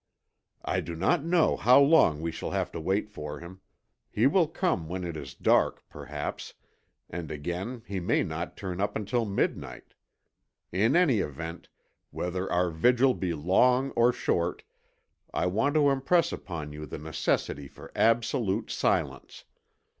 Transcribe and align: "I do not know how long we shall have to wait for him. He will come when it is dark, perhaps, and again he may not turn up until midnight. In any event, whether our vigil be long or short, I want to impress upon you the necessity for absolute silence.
"I 0.65 0.79
do 0.81 0.95
not 0.95 1.23
know 1.23 1.55
how 1.55 1.79
long 1.79 2.21
we 2.23 2.31
shall 2.31 2.49
have 2.49 2.71
to 2.71 2.79
wait 2.81 3.07
for 3.07 3.39
him. 3.39 3.61
He 4.09 4.25
will 4.25 4.47
come 4.47 4.87
when 4.89 5.03
it 5.03 5.15
is 5.15 5.35
dark, 5.35 5.83
perhaps, 5.89 6.55
and 7.07 7.29
again 7.29 7.83
he 7.85 7.99
may 7.99 8.23
not 8.23 8.57
turn 8.57 8.81
up 8.81 8.95
until 8.95 9.25
midnight. 9.25 9.93
In 10.71 10.95
any 10.95 11.19
event, 11.19 11.69
whether 12.09 12.51
our 12.51 12.71
vigil 12.71 13.13
be 13.13 13.35
long 13.35 13.91
or 13.91 14.11
short, 14.11 14.63
I 15.35 15.45
want 15.45 15.75
to 15.75 15.91
impress 15.91 16.31
upon 16.31 16.73
you 16.73 16.87
the 16.87 16.97
necessity 16.97 17.67
for 17.67 17.91
absolute 17.95 18.71
silence. 18.71 19.45